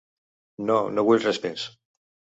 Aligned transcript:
No, 0.69 0.79
no 0.95 1.05
vull 1.11 1.23
res 1.27 1.43
més. 1.47 1.67